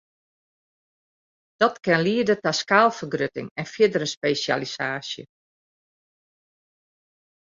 Dat 1.61 1.75
kin 1.85 2.01
liede 2.05 2.35
ta 2.43 2.51
skaalfergrutting 2.61 3.47
en 3.59 3.71
fierdere 3.73 4.07
spesjalisaasje. 4.15 5.23